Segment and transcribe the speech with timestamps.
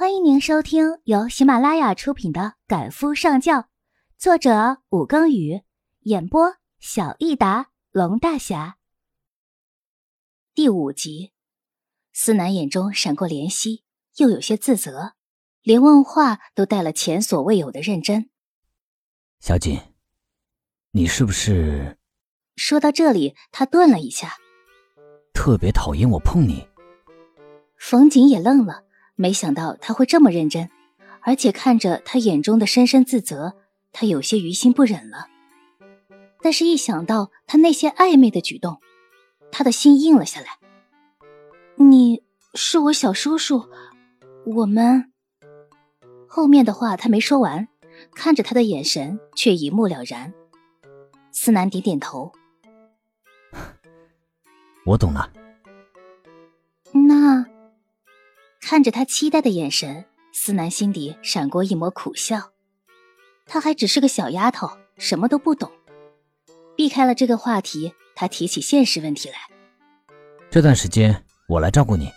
[0.00, 3.58] 欢迎您收听由喜马拉雅出品的《赶夫上轿》，
[4.16, 5.60] 作者武庚宇，
[6.04, 8.78] 演播小益达龙大侠。
[10.54, 11.32] 第五集，
[12.14, 13.84] 思南眼中闪过怜惜，
[14.16, 15.12] 又有些自责，
[15.60, 18.30] 连问话都带了前所未有的认真。
[19.38, 19.78] 小锦，
[20.92, 21.98] 你是不是？
[22.56, 24.38] 说到这里，他顿了一下，
[25.34, 26.66] 特别讨厌我碰你。
[27.76, 28.86] 冯瑾也愣了。
[29.20, 30.70] 没想到他会这么认真，
[31.20, 33.54] 而且看着他眼中的深深自责，
[33.92, 35.26] 他有些于心不忍了。
[36.40, 38.80] 但是，一想到他那些暧昧的举动，
[39.52, 40.46] 他的心硬了下来。
[41.76, 42.22] 你
[42.54, 43.68] 是我小叔叔，
[44.46, 45.12] 我们
[46.26, 47.68] 后面的话他没说完，
[48.14, 50.32] 看着他的眼神却一目了然。
[51.30, 52.32] 思南点点头，
[54.86, 55.30] 我懂了。
[56.94, 57.49] 那。
[58.70, 62.52] 看着他期待的眼神，思南心底闪过一抹苦笑。
[63.44, 65.72] 她还只是个小丫头，什么都不懂。
[66.76, 69.34] 避开了这个话题，她提起现实问题来。
[70.52, 72.12] 这段时间我来照顾你。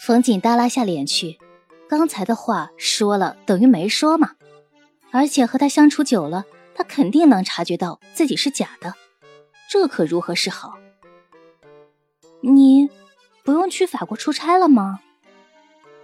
[0.00, 1.38] 冯锦耷拉下脸去，
[1.86, 4.36] 刚才的话说了等于没说嘛。
[5.10, 8.94] 而且和他相处久了，他肯定能察觉到自己是假的，
[9.70, 10.78] 这可如何是好？
[12.40, 12.88] 你。
[13.42, 15.00] 不用去法国出差了吗？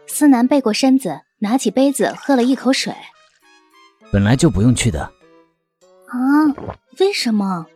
[0.07, 2.95] 思南背过身子，拿起杯子喝了一口水。
[4.13, 5.01] 本来就不用去的。
[5.01, 6.19] 啊？
[6.99, 7.67] 为什么？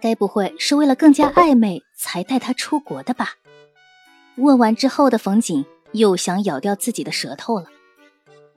[0.00, 3.30] 该不会是为了更加暧昧才带他出国的吧？
[4.36, 7.66] 问完之后的冯景又想咬掉自己的舌头了。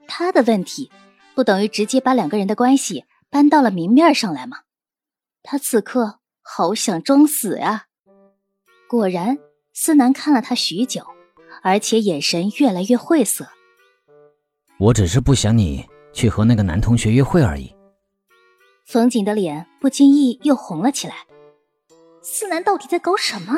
[0.06, 0.90] 他的问题
[1.34, 4.58] 不等于直接把两个人的关系搬到了明面上来吗？
[5.42, 7.86] 他此刻好想装死呀！
[8.88, 9.38] 果然。
[9.74, 11.02] 思南看了他许久，
[11.62, 13.48] 而且眼神越来越晦涩。
[14.78, 17.74] 我只是不想你去和那个男同学约会而已。
[18.84, 21.14] 冯景的脸不经意又红了起来。
[22.20, 23.54] 思南到底在搞什么？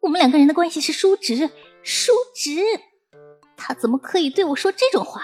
[0.00, 1.50] 我们两个人的关系是叔侄，
[1.82, 2.60] 叔侄，
[3.56, 5.22] 他怎么可以对我说这种话？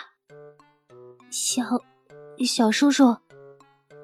[1.30, 1.62] 小
[2.46, 3.16] 小叔叔，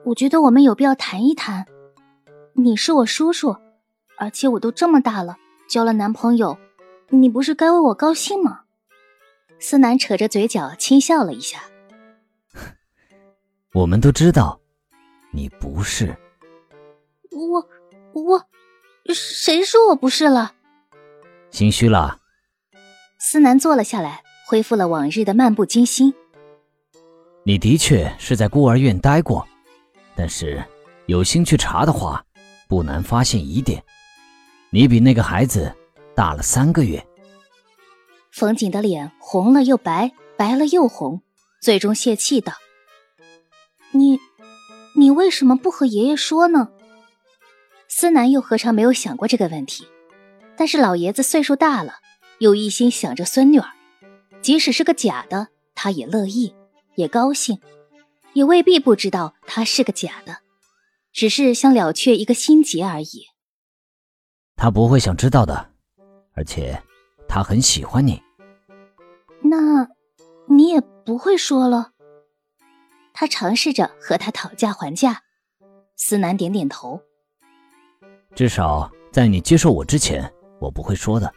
[0.04, 1.66] 我觉得我们有必要谈一谈。
[2.54, 3.56] 你是我叔叔，
[4.18, 5.36] 而且我都这么大了。
[5.68, 6.58] 交了男朋友，
[7.10, 8.62] 你不是该为我高兴吗？
[9.58, 11.62] 思南扯着嘴角轻笑了一下。
[13.72, 14.60] 我们都知道，
[15.30, 16.16] 你不是。
[17.30, 17.68] 我
[18.12, 18.46] 我，
[19.14, 20.54] 谁说我不是了？
[21.50, 22.18] 心虚了。
[23.18, 26.14] 思南坐了下来，恢复了往日的漫不经心。
[27.44, 29.46] 你的确是在孤儿院待过，
[30.14, 30.62] 但是
[31.06, 32.24] 有心去查的话，
[32.68, 33.82] 不难发现疑点。
[34.70, 35.74] 你比那个孩子
[36.16, 37.06] 大了三个月。
[38.32, 41.20] 冯景的脸红了又白，白了又红，
[41.60, 42.54] 最终泄气道
[43.92, 44.18] ：“你，
[44.96, 46.70] 你为什么不和爷爷说呢？”
[47.88, 49.86] 思南又何尝没有想过这个问题？
[50.56, 51.96] 但是老爷子岁数大了，
[52.38, 53.68] 又一心想着孙女儿，
[54.40, 56.54] 即使是个假的，他也乐意，
[56.94, 57.60] 也高兴，
[58.32, 60.38] 也未必不知道他是个假的，
[61.12, 63.26] 只是想了却一个心结而已。
[64.56, 65.72] 他不会想知道的，
[66.36, 66.80] 而且
[67.26, 68.22] 他很喜欢你。
[69.42, 69.88] 那，
[70.46, 71.92] 你也不会说了。
[73.12, 75.22] 他尝试着和他讨价还价。
[75.96, 77.00] 思南点点头。
[78.34, 80.30] 至少在你接受我之前，
[80.60, 81.32] 我不会说的。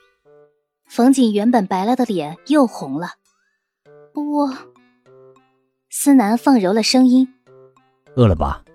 [0.86, 3.12] 冯景原本白了的脸又红了。
[4.14, 4.54] 我，
[5.90, 7.34] 思南放柔了声音。
[8.16, 8.66] 饿了吧？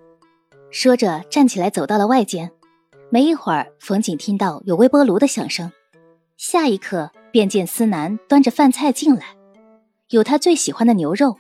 [0.70, 2.50] 说着站起来走到了外间。
[3.10, 5.70] 没一会儿，冯景听到有微波炉的响声，
[6.37, 9.37] 下一刻便见思南端着饭菜进来，
[10.11, 11.37] 有他最喜欢的牛肉，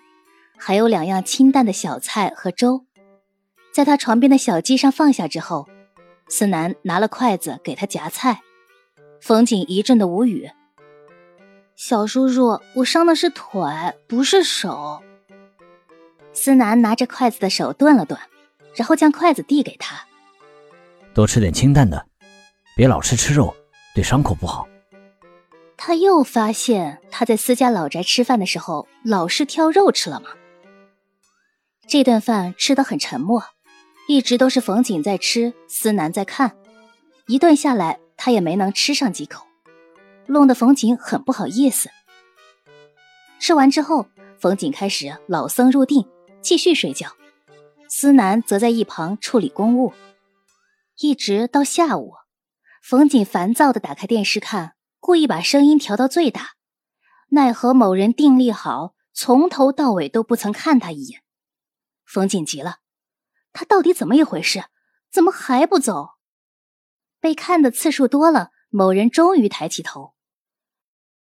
[0.56, 2.86] 还有两样清淡的小菜和粥，
[3.72, 5.68] 在他床边的小鸡上放下之后，
[6.28, 8.40] 思南拿了筷子给他夹菜，
[9.20, 10.50] 冯景一阵的无语。
[11.74, 13.60] 小叔叔，我伤的是腿，
[14.06, 15.02] 不是手。
[16.32, 18.18] 思南拿着筷子的手顿了顿，
[18.76, 20.06] 然后将筷子递给他。
[21.12, 22.06] 多吃点清淡的，
[22.76, 23.54] 别老是吃肉，
[23.92, 24.66] 对伤口不好。
[25.86, 30.30] 他又发现他在私家老宅吃饭的时候老是挑肉吃了吗？
[31.86, 33.44] 这顿饭吃得很沉默，
[34.08, 36.56] 一直都是冯景在吃，思南在看。
[37.26, 39.46] 一顿下来，他也没能吃上几口，
[40.24, 41.90] 弄得冯景很不好意思。
[43.38, 44.06] 吃完之后，
[44.40, 46.08] 冯景开始老僧入定，
[46.40, 47.10] 继续睡觉，
[47.90, 49.92] 思南则在一旁处理公务。
[50.98, 52.14] 一直到下午，
[52.82, 54.72] 冯锦烦躁的打开电视看，
[55.04, 56.54] 故意把声音调到最大。
[57.28, 61.22] 奈何某人定力好，从头到尾都不曾看他一眼。
[62.06, 62.78] 冯锦急了，
[63.52, 64.64] 他到底怎么一回事？
[65.12, 66.12] 怎么还不走？
[67.20, 70.14] 被看的次数多了，某人终于抬起头。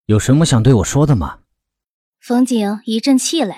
[0.07, 1.41] 有什么想对我说的吗？
[2.21, 3.57] 冯景一阵气馁。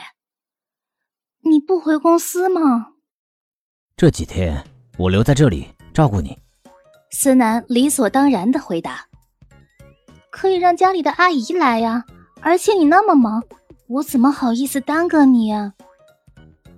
[1.42, 2.94] 你不回公司吗？
[3.94, 4.66] 这几天
[4.96, 6.38] 我留在这里照顾你。
[7.10, 9.05] 思南理所当然的回答。
[10.36, 12.04] 可以让家里的阿姨来呀，
[12.42, 13.42] 而且你那么忙，
[13.86, 15.72] 我怎么好意思耽搁你呀？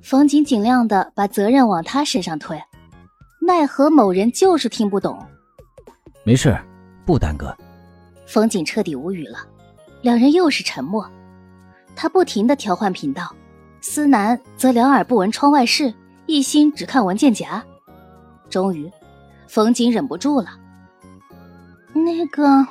[0.00, 2.62] 冯景尽量的把责任往他身上推，
[3.40, 5.18] 奈何某人就是听不懂。
[6.22, 6.56] 没事，
[7.04, 7.52] 不耽搁。
[8.28, 9.38] 冯景彻底无语了。
[10.02, 11.04] 两人又是沉默，
[11.96, 13.34] 他不停的调换频道，
[13.80, 15.92] 思南则两耳不闻窗外事，
[16.26, 17.60] 一心只看文件夹。
[18.48, 18.88] 终于，
[19.48, 20.46] 冯景忍不住了
[21.92, 22.64] ：“那个……”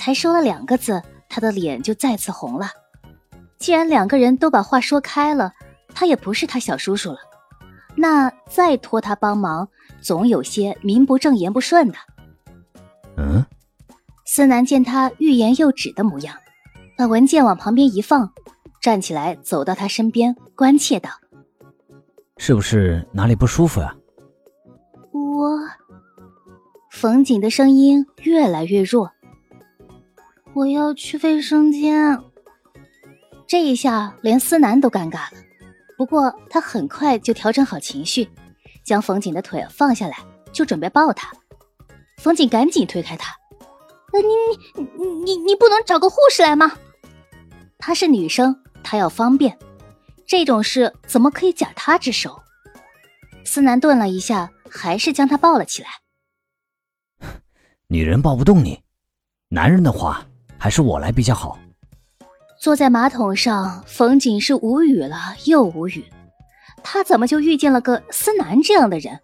[0.00, 2.70] 才说了两个字，他的脸就再次红了。
[3.58, 5.52] 既然两个人都把话说开了，
[5.94, 7.18] 他也不是他小叔叔了，
[7.96, 9.68] 那再托他帮忙，
[10.00, 11.98] 总有些名不正言不顺的。
[13.18, 13.44] 嗯。
[14.24, 16.34] 思南见他欲言又止的模样，
[16.96, 18.32] 把文件往旁边一放，
[18.80, 21.10] 站起来走到他身边，关切道
[22.38, 23.94] ：“是不是哪里不舒服呀？”
[25.12, 25.58] 我，
[26.90, 29.12] 冯景的声音越来越弱。
[30.54, 32.22] 我要去卫生间。
[33.46, 35.42] 这一下连思南都尴尬了，
[35.96, 38.28] 不过他很快就调整好情绪，
[38.84, 40.18] 将冯景的腿放下来，
[40.52, 41.32] 就准备抱他。
[42.18, 43.34] 冯景赶紧推开他。
[44.12, 46.72] 你你你你你不能找个护士来吗？
[47.78, 49.56] 她是女生，她要方便，
[50.26, 52.42] 这种事怎么可以假她之手？
[53.44, 55.88] 思南顿了一下，还是将她抱了起来。
[57.86, 58.82] 女人抱不动你，
[59.48, 60.26] 男人的话
[60.60, 61.58] 还是我来比较好。
[62.60, 66.04] 坐在马桶上，冯景是无语了又无语，
[66.82, 69.18] 他怎么就遇见了个思南这样的人？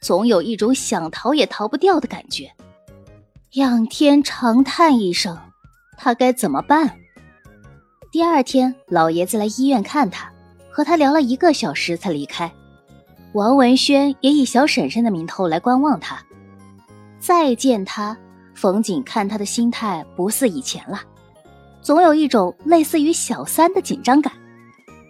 [0.00, 2.52] 总有一种想逃也逃不掉的感觉。
[3.54, 5.36] 仰天长叹一声，
[5.98, 6.96] 他该怎么办？
[8.12, 10.30] 第二天，老爷子来医院看他，
[10.70, 12.52] 和他聊了一个小时才离开。
[13.32, 16.24] 王文轩也以小婶婶的名头来观望他。
[17.18, 18.16] 再见他，
[18.54, 21.00] 冯锦看他的心态不似以前了，
[21.82, 24.32] 总有一种类似于小三的紧张感。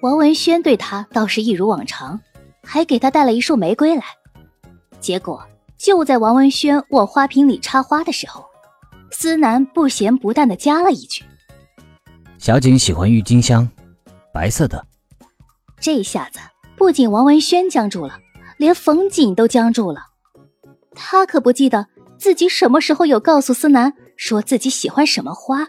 [0.03, 2.21] 王文轩对他倒是一如往常，
[2.63, 4.03] 还给他带了一束玫瑰来。
[5.01, 5.43] 结果。
[5.81, 8.45] 就在王文轩往花瓶里插花的时候，
[9.11, 11.25] 思南不咸不淡的加了一句
[12.37, 13.67] ：“小景喜欢郁金香，
[14.31, 14.87] 白色的。”
[15.81, 16.39] 这下子
[16.77, 18.19] 不仅王文轩僵住了，
[18.59, 20.03] 连冯锦都僵住了。
[20.95, 21.87] 他可不记得
[22.21, 25.67] 自己什么时候有告诉思南说自己喜欢什么花，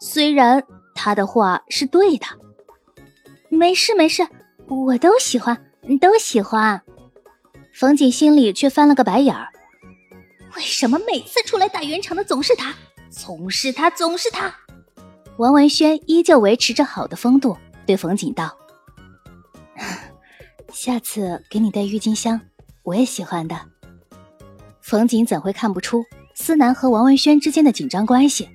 [0.00, 2.26] 虽然他的话是对的。
[3.50, 4.26] 没事没事，
[4.66, 5.54] 我都喜欢，
[6.00, 6.82] 都喜欢。
[7.74, 9.48] 冯景心里却翻了个白眼儿，
[10.56, 12.74] 为什么每次出来打圆场的总是他，
[13.10, 14.52] 总是他，总是他？
[15.36, 17.54] 王文轩依旧维持着好的风度，
[17.86, 18.56] 对冯景道
[20.72, 22.40] ：“下次给你带郁金香，
[22.84, 23.54] 我也喜欢的。”
[24.88, 28.48] 冯瑾怎会看不出思南和王文轩之间的紧张关系，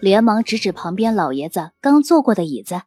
[0.00, 2.82] 连忙指指旁边老爷子刚坐过的椅子：“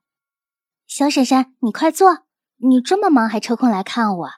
[0.87, 2.19] 小婶婶，你快坐，
[2.55, 4.29] 你这么忙还抽空来看我。”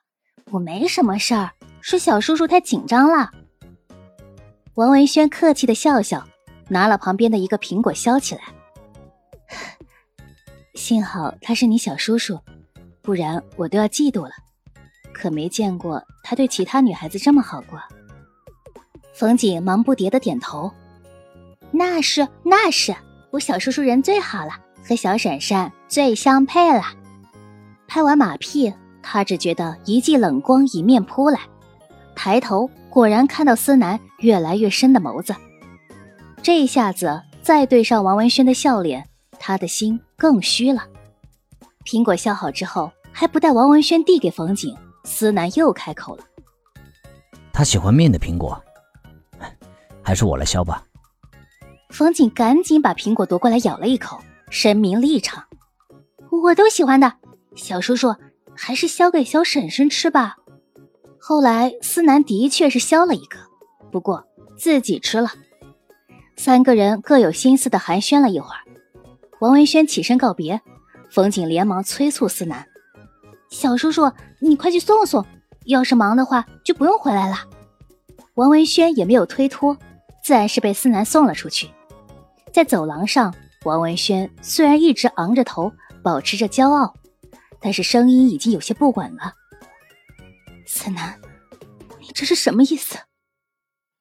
[0.50, 3.30] 我没什么事儿，是小叔叔太紧张了。
[4.74, 6.28] 王文轩客气的笑笑，
[6.68, 8.42] 拿了旁边的一个苹果削起来。
[10.74, 12.40] 幸好他是你小叔叔，
[13.04, 14.32] 不然我都要嫉妒了。
[15.14, 17.80] 可没见过他对其他女孩子这么好过。
[19.18, 20.72] 冯锦忙不迭的点头。
[21.72, 22.96] 那是那是，
[23.32, 24.52] 我小叔叔人最好了，
[24.88, 26.84] 和小婶婶最相配了。
[27.88, 28.74] 拍完马屁。
[29.10, 31.40] 他只觉得一记冷光迎面扑来，
[32.14, 35.34] 抬头果然看到思南越来越深的眸子。
[36.44, 39.08] 这一下子再对上王文轩的笑脸，
[39.40, 40.84] 他的心更虚了。
[41.86, 46.26] 苹果削好之后，还不待王文轩递给冯景，思南又开口了
[47.54, 48.62] ：“他喜欢面的苹果，
[50.08, 50.86] 还是我来削吧。”
[51.92, 54.18] 冯景赶紧把苹果夺过来咬了一口，
[54.50, 55.44] 声明立场
[56.32, 57.14] ：“我都喜欢的，
[57.56, 58.16] 小叔叔。”
[58.60, 60.36] 还是削给小婶婶吃吧。
[61.20, 63.38] 后来思南的确是削了一个，
[63.92, 64.26] 不过
[64.58, 65.30] 自己吃了。
[66.36, 68.62] 三个人各有心思的寒暄了一会儿，
[69.42, 70.60] 王文轩起身告别，
[71.12, 72.66] 冯景连忙催促思南
[73.52, 75.24] ：“小叔叔，你快去送送，
[75.66, 77.38] 要是忙的话就不用回来了。”
[78.34, 79.78] 王文轩也没有推脱，
[80.28, 81.70] 自然是被思南送了出去。
[82.52, 85.72] 在走廊上，王文轩虽然一直昂着头，
[86.04, 86.94] 保持着骄傲，
[87.62, 89.32] 但是声音已经有些不稳了。
[90.66, 91.18] 思南，
[92.02, 92.98] 你这是什么意思？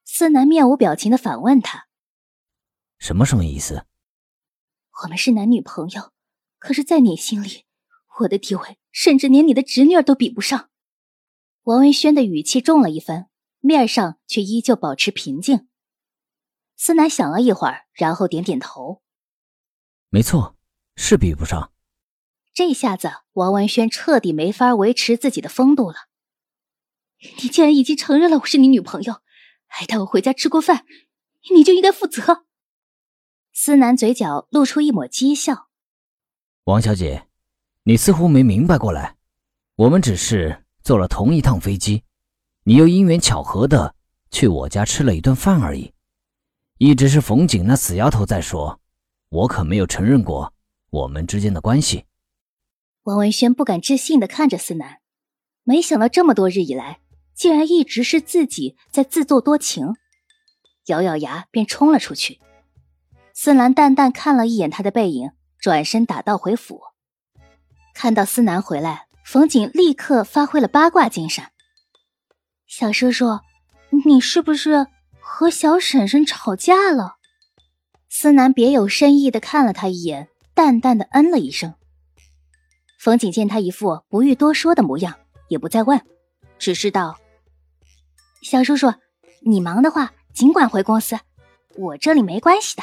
[0.05, 1.87] 思南面无表情的反问他
[2.99, 3.85] ：“什么什么意思？
[5.05, 6.11] 我们是男女朋友，
[6.59, 7.67] 可是，在你心里，
[8.19, 10.71] 我的地位甚至连你的侄女儿都比不上。”
[11.63, 13.27] 王文轩的语气重了一分，
[13.61, 15.69] 面上却依旧保持平静。
[16.77, 19.03] 思南想了一会儿，然后点点头
[20.11, 20.57] ：“没错，
[20.95, 21.73] 是比不上。”
[22.55, 25.97] 这下子，王文轩彻底没法维持自己的风度了。
[27.43, 29.23] 你既然已经承认了我是你女朋友，
[29.67, 30.85] 还带我回家吃过饭，
[31.55, 32.45] 你就应该负责。
[33.53, 35.69] 思南嘴角露出一抹讥笑
[36.65, 37.27] ：“王小姐，
[37.85, 39.17] 你似乎没明白过来，
[39.77, 42.05] 我们只是坐了同一趟飞机，
[42.65, 43.95] 你又因缘巧合的
[44.31, 45.95] 去我家吃了一顿饭而已。”
[46.79, 48.81] 一直是冯景那死丫头在说，
[49.31, 50.53] 我可没有承认过
[50.91, 52.05] 我们之间的关系。
[53.05, 54.99] 王文轩不敢置信的看着思南，
[55.65, 57.01] 没想到这么多日以来，
[57.35, 59.95] 竟然一直是自己在自作多情，
[60.89, 62.41] 咬咬牙便冲了出去。
[63.33, 66.83] 思南淡淡看了一眼他的背影，转身打道回府。
[67.95, 71.43] 看到思南回来，冯景立刻发挥了八卦精神
[72.69, 73.41] ：“小叔叔，
[74.05, 74.89] 你是不是？”
[75.39, 77.17] 和小婶婶吵架了，
[78.09, 81.75] 思南别有深意的看了他一眼，淡淡的嗯了一声。
[82.99, 85.15] 冯景见他一副不欲多说的模样，
[85.49, 86.01] 也不再问，
[86.59, 87.19] 只是道
[88.41, 88.91] ：“小叔叔，
[89.43, 91.19] 你忙的话尽管回公司，
[91.77, 92.83] 我这里没关系的。”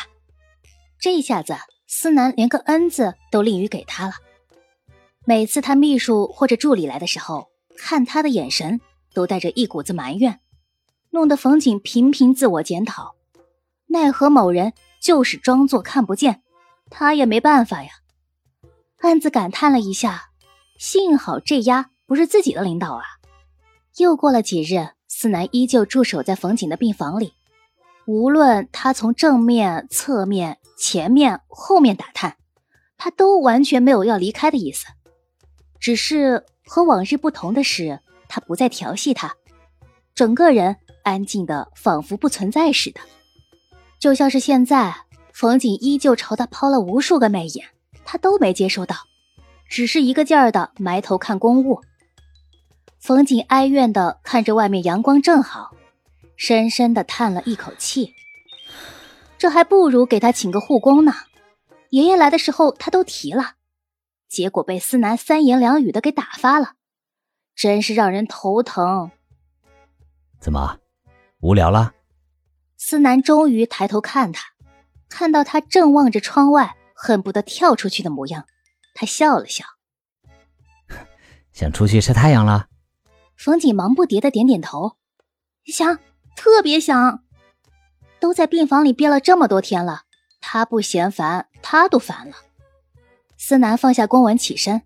[1.02, 1.56] 这一下子，
[1.88, 4.14] 思南连个恩字都吝于给他了。
[5.26, 8.80] 每次他秘书或者助理来的时候，看他的眼神
[9.12, 10.40] 都带着一股子埋怨。
[11.13, 13.13] 弄得冯景频频自我检讨，
[13.86, 16.41] 奈何某人就是装作看不见，
[16.89, 17.91] 他也没办法呀。
[18.98, 20.32] 暗自感叹了一下，
[20.79, 23.03] 幸好这丫不是自己的领导啊。
[23.98, 27.36] 又过了几日，思南依旧驻守在冯景的病房里，
[28.08, 32.38] 无论他从正面、侧面、前面、后面打探，
[32.98, 34.88] 他都完全没有要离开的意思。
[35.79, 39.36] 只是和往日不同的是，他不再调戏他，
[40.15, 40.77] 整个人。
[41.04, 43.02] 安静的，仿佛不存在似的，
[44.00, 44.96] 就像是现在，
[45.32, 47.68] 冯景依旧朝他抛了无数个媚眼，
[48.06, 48.96] 他都没接收到，
[49.70, 51.82] 只是一个劲儿的埋头看公务。
[53.00, 55.76] 冯景哀怨的看着外面阳光正好，
[56.38, 58.14] 深深的叹了一口气，
[59.38, 61.14] 这还不如给他请个护工呢。
[61.90, 63.56] 爷爷来的时候他都提了，
[64.30, 66.76] 结果被思南三言两语的给打发了，
[67.56, 69.12] 真是让人头疼。
[70.40, 70.80] 怎么？
[71.44, 71.94] 无聊了，
[72.78, 74.54] 思南终于抬头看他，
[75.10, 78.48] 看到他正望着窗外，恨不得跳出去的模样，
[78.96, 79.66] 他笑了笑，
[81.52, 82.70] 想出去晒太阳了。
[83.36, 84.96] 冯锦忙不迭的点点头，
[85.66, 86.00] 想，
[86.38, 87.22] 特别想。
[88.22, 90.04] 都在病房里憋了这么多天了，
[90.40, 92.38] 他不嫌烦，他都烦了。
[93.38, 94.84] 思南放下公文，起身，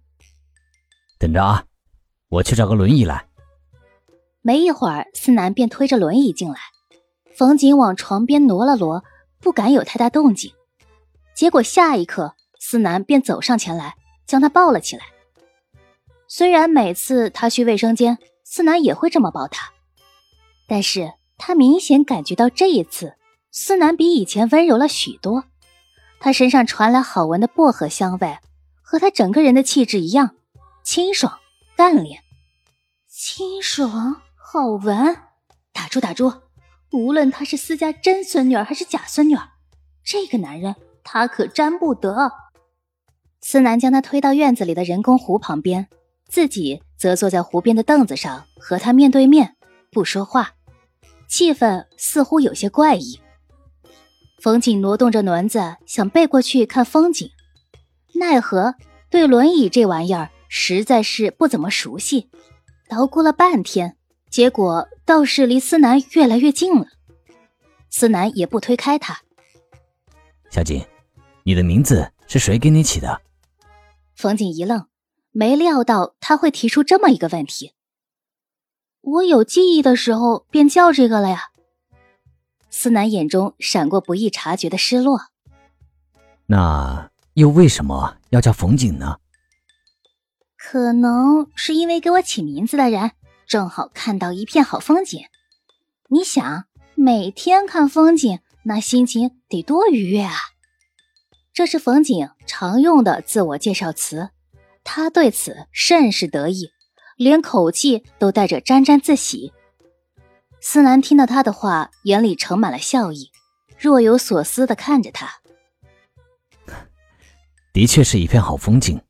[1.20, 1.66] 等着啊，
[2.30, 3.27] 我去找个轮椅来。
[4.48, 6.56] 没一会儿，思南便推着轮椅进来。
[7.36, 9.04] 冯瑾往床边挪了挪，
[9.42, 10.54] 不敢有太大动静。
[11.36, 15.04] 结果下一刻，思南便走上前来，将他抱了起来。
[16.30, 19.74] 虽然每次他去卫生间，思南也会这么抱他，
[20.66, 23.18] 但是他明显感觉到这一次，
[23.52, 25.44] 思南比以前温柔了许多。
[26.22, 28.38] 他身上传来好闻的薄荷香味，
[28.82, 30.38] 和他整个人的气质一样，
[30.86, 31.38] 清爽
[31.76, 32.22] 干练，
[33.10, 34.22] 清爽。
[34.50, 35.14] 好闻，
[35.74, 36.34] 打住打住！
[36.94, 39.44] 无论她是私家真孙女儿还是假孙女儿，
[40.06, 40.74] 这个男人
[41.04, 42.32] 他可沾不得。
[43.42, 45.90] 思南将他推到院子里的人工湖旁边，
[46.30, 49.58] 自己则坐在湖边的凳子上和他面对面，
[49.92, 50.54] 不说话，
[51.28, 53.20] 气氛似乎有些怪异。
[54.40, 57.30] 冯景挪动着轮子，想背过去看风景，
[58.14, 58.76] 奈何
[59.10, 62.30] 对轮椅这玩意儿实在是不怎么熟悉，
[62.88, 63.97] 捣鼓了半天。
[64.30, 66.88] 结果倒是离思南越来越近了，
[67.90, 69.22] 思南也不推开他。
[70.50, 70.86] 小景，
[71.44, 73.22] 你的名字是谁给你起的？
[74.16, 74.88] 冯景一愣，
[75.32, 77.74] 没料到他会提出这么一个问题。
[79.02, 81.50] 我有记忆的时候便叫这个了呀。
[82.70, 85.20] 思南眼中闪过不易察觉的失落。
[86.48, 89.18] 那又为什么要叫冯景呢？
[90.58, 93.12] 可能是因为给我起名字的人。
[93.48, 95.26] 正好看到一片好风景，
[96.10, 100.36] 你想每天看风景，那心情得多愉悦啊！
[101.54, 104.32] 这是冯景常用的自我介绍词，
[104.84, 106.72] 他对此甚是得意，
[107.16, 109.54] 连口气都带着沾沾自喜。
[110.60, 113.32] 思南听到他的话，眼里盛满了笑意，
[113.80, 115.40] 若有所思的看着他。
[117.72, 119.02] 的确是一片好风景。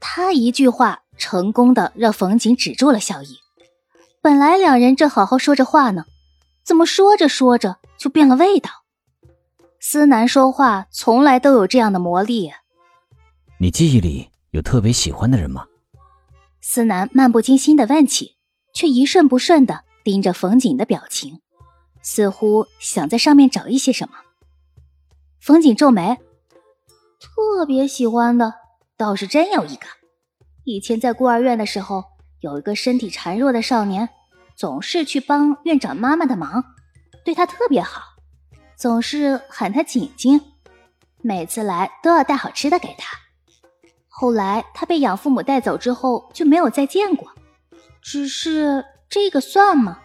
[0.00, 3.38] 他一句话，成功的让冯景止住了笑意。
[4.20, 6.04] 本来两人正好好说着话呢，
[6.64, 8.70] 怎么说着说着就变了味道？
[9.80, 12.52] 思南说话从来都有这样的魔力。
[13.58, 15.66] 你记忆里有特别喜欢的人吗？
[16.60, 18.36] 思南漫不经心的问起，
[18.72, 21.40] 却一瞬不瞬的盯着冯景的表情，
[22.02, 24.14] 似乎想在上面找一些什么。
[25.38, 26.18] 冯景皱眉。
[27.20, 28.54] 特别喜欢的
[28.98, 29.86] 倒是真有一个。
[30.64, 32.04] 以前在孤儿院的时候，
[32.40, 34.08] 有一个身体孱弱的少年，
[34.56, 36.64] 总是去帮院长妈妈的忙，
[37.22, 38.00] 对他特别好，
[38.74, 40.40] 总是喊他景景，
[41.20, 43.18] 每次来都要带好吃的给他。
[44.08, 47.30] 后来他被养父母带走之后，就没有再见过。
[48.00, 49.98] 只是这个算吗？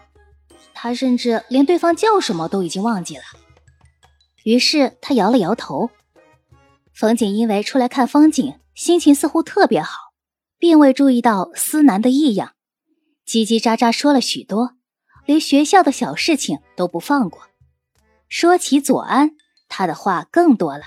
[0.74, 3.22] 他甚至连对方叫什么都已经忘记了。
[4.44, 5.90] 于是他摇了摇头。
[6.92, 10.09] 冯景因为出来看风景，心情似乎特别好，
[10.60, 12.52] 并未注意到思南的异样，
[13.26, 14.76] 叽叽喳喳说了许多，
[15.24, 17.42] 连学校的小事情都不放过。
[18.28, 19.32] 说起左安，
[19.68, 20.84] 他的话更多了。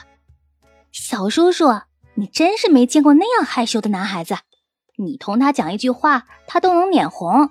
[0.91, 1.81] 小叔叔，
[2.13, 4.37] 你真是没见过那样害羞的男孩子，
[4.95, 7.49] 你同他讲一句话，他都能脸红，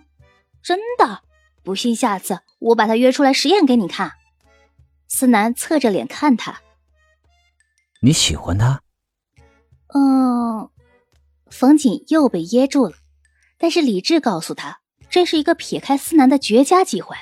[0.62, 1.23] 真的。
[1.64, 4.12] 不信，下次我把他约出来实验给你看。
[5.09, 6.61] 思南侧着脸看他。
[8.00, 8.81] 你喜欢他？
[9.95, 10.71] 嗯，
[11.52, 12.94] 冯锦又被噎住了，
[13.59, 14.80] 但是理智告诉他，
[15.11, 17.14] 这是一个撇开思南的绝佳机会。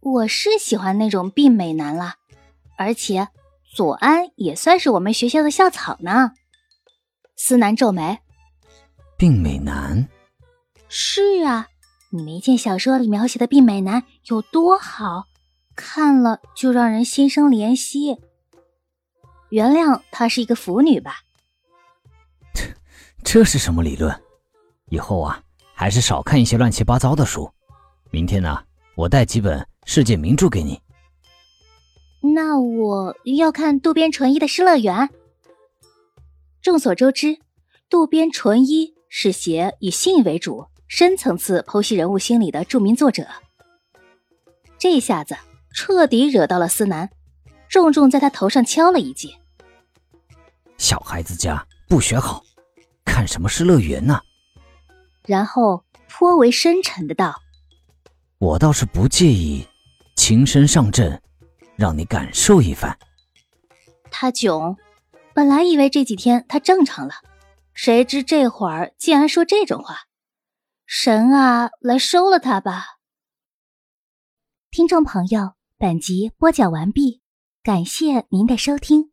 [0.00, 2.16] 我是喜欢那种病美男了，
[2.76, 3.28] 而且
[3.74, 6.32] 左安也算是我们学校的校草呢。
[7.36, 8.18] 思南皱眉，
[9.16, 10.08] 病美男？
[10.88, 11.68] 是啊，
[12.10, 15.24] 你没见小说里描写的病美男有多好，
[15.74, 18.18] 看了就让人心生怜惜。
[19.48, 21.20] 原谅她是一个腐女吧？
[23.28, 24.22] 这是什么理论？
[24.88, 25.42] 以后啊，
[25.74, 27.50] 还是少看一些乱七八糟的书。
[28.12, 28.62] 明天呢，
[28.94, 30.80] 我带几本世界名著给你。
[32.20, 34.94] 那我要看渡边淳一的《失乐园》。
[36.62, 37.40] 众所周知，
[37.90, 43.26] 渡边淳一是写以性为主、深层次剖析人物心理的著名作者。
[44.78, 45.36] 这下子
[45.74, 47.10] 彻底惹到了思南。
[47.68, 49.34] 重重在他头上敲了一记。
[50.78, 52.44] 小孩子家不学好，
[53.06, 54.20] 看什么是乐园呢？
[55.24, 57.40] 然后颇为深沉的道
[58.38, 59.66] ：“我倒是不介意，
[60.14, 61.22] 情身上阵，
[61.76, 62.96] 让你感受一番。”
[64.10, 64.76] 他囧，
[65.32, 67.14] 本来以为这几天他正常了，
[67.72, 70.00] 谁知这会儿竟然说这种话。
[70.86, 72.98] 神啊，来收了他吧！
[74.70, 77.22] 听众朋友，本集播讲完毕。
[77.62, 79.10] 感谢您的收听。